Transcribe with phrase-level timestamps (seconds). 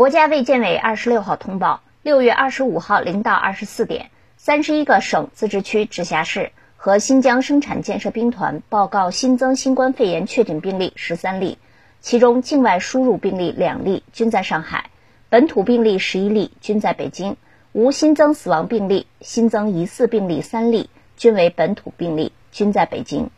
[0.00, 11.58] 国家卫健委二十六号通报，六月二十五号零到二十四点，三十一个省、自治区、直辖市和新疆生产建设兵团报告新增新冠肺炎确诊病例十三例，
[12.00, 14.84] 其中境外输入病例两例，均在上海；
[15.28, 17.34] 本土病例十一例，均在北京；
[17.72, 20.88] 无新增死亡病例，新增疑似病例三例，
[21.18, 23.28] 均为本土病例，均在北京。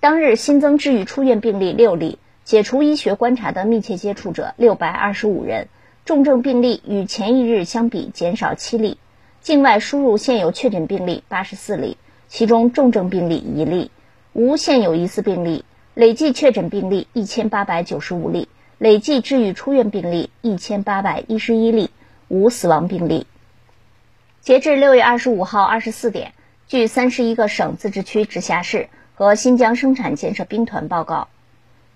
[0.00, 5.68] 当日新增治愈出院病例六例，解除医学观察的密切接触者六百二十五人。
[6.04, 8.98] 重症病例与前一日相比减少七例，
[9.40, 13.92] 境外输入现有确诊病例八十四例，其中重症病例一例，
[14.32, 21.90] 无现有疑似病例，累计确诊病例一千八百九十五例，累计治愈出院病例一千八百一十一例，
[22.26, 23.28] 无死亡病例。
[24.40, 26.32] 截至六月二十五号二十四点，
[26.66, 31.28] 据三十一个省、自治区、直辖市和新疆生产建设兵团报告，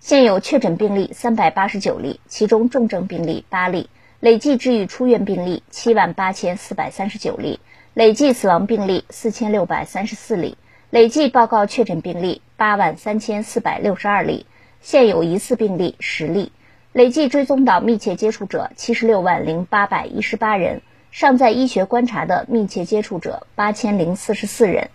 [0.00, 3.88] 现有确诊病例三百八十九例，其中重症病例八例。
[4.18, 7.60] 累计治愈出院病例七万八千四百三十九例，
[7.93, 10.56] 累计死亡病例四千六百三十四例，
[10.88, 14.46] 累计报告确诊病例八万三千四百六十二例，
[14.80, 16.51] 现有疑似病例十例，
[16.93, 24.88] 累计追踪到密切接触者七十六万零八百一十八人，尚在医学观察的密切接触者八千零四十四人。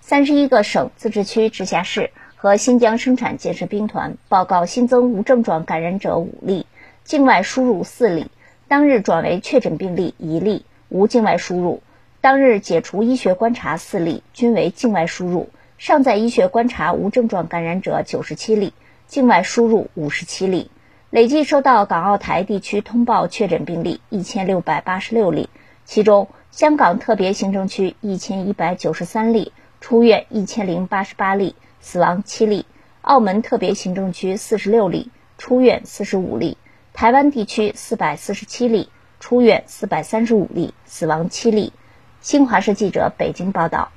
[0.00, 2.10] 三十一个省、自治区、直辖市
[2.42, 6.66] 和新疆生产建设兵团报告新增无症状感染者五例，
[7.04, 8.32] 境外输入四例。
[8.66, 11.84] 当日转为确诊病例一例，无境外输入。
[12.20, 15.50] 当日解除医学观察四例，均为境外输入。
[15.78, 18.74] 尚在医学观察无症状感染者九十七例，
[19.06, 20.68] 境外输入五十七例。
[21.10, 25.48] 累计收到港澳台地区通报确诊病例一千六百八十六例，
[25.84, 32.64] 其中香港特别行政区一千一百九十三例，出院一千零八十八例，死亡七例；
[33.02, 36.56] 澳门特别行政区四十六例，出院四十五例。
[36.94, 41.72] 台湾地区四百四十七例，出院四百三十五例，死亡七例。
[42.20, 43.90] 新华社记者北京报道。